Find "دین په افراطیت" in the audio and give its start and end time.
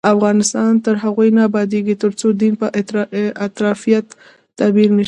2.41-4.05